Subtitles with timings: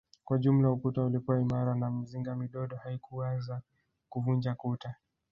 [0.25, 3.61] Kwa jumla ukuta ulikuwa imara na mizinga midogo haikuweza
[4.09, 4.95] kuvunja kuta